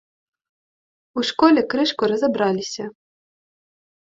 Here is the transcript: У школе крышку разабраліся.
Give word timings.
У 1.21 1.25
школе 1.29 1.61
крышку 1.73 2.03
разабраліся. 2.13 2.83